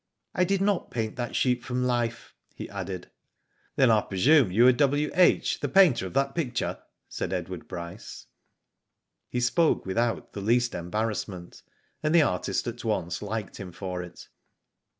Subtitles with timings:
[0.33, 3.11] "I did not paint that sheep from life," he added."
[3.75, 8.25] Then I presume you are W.H., the painter of that picture?" said Edward Bryce.
[9.29, 11.61] He spoke without the least embarrassment,
[12.01, 14.27] and the artist at once liked him for it.